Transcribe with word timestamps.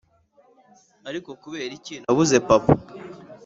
ariko 1.09 1.29
kubera 1.41 1.71
iki 1.79 1.95
nabuze 2.01 2.35
papa? 2.47 2.73